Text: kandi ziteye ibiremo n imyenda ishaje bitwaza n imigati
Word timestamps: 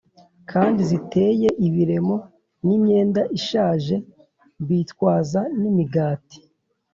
kandi 0.51 0.81
ziteye 0.89 1.49
ibiremo 1.67 2.15
n 2.65 2.67
imyenda 2.77 3.21
ishaje 3.39 3.95
bitwaza 4.67 5.41
n 5.59 5.61
imigati 5.69 6.39